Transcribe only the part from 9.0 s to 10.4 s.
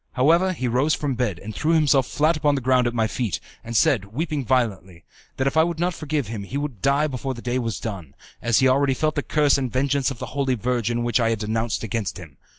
the curse and the vengeance of the